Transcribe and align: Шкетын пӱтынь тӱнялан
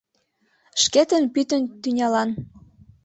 Шкетын 0.83 1.23
пӱтынь 1.33 1.67
тӱнялан 1.81 2.29